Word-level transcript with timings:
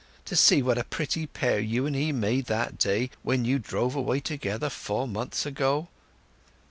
To 0.25 0.35
see 0.35 0.63
what 0.63 0.79
a 0.79 0.83
pretty 0.83 1.27
pair 1.27 1.59
you 1.59 1.85
and 1.85 1.95
he 1.95 2.11
made 2.11 2.47
that 2.47 2.79
day 2.79 3.11
when 3.21 3.45
you 3.45 3.59
drove 3.59 3.93
away 3.93 4.19
together 4.19 4.67
four 4.67 5.07
months 5.07 5.45
ago! 5.45 5.89